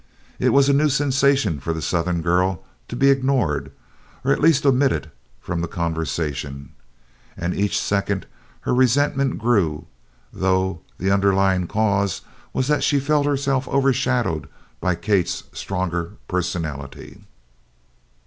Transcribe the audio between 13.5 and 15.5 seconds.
overshadowed by Kate's